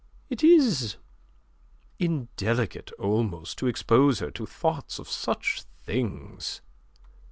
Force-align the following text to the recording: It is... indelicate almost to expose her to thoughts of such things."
It 0.31 0.43
is... 0.43 0.95
indelicate 1.99 2.91
almost 2.93 3.59
to 3.59 3.67
expose 3.67 4.17
her 4.17 4.31
to 4.31 4.47
thoughts 4.47 4.97
of 4.97 5.07
such 5.07 5.61
things." 5.85 6.61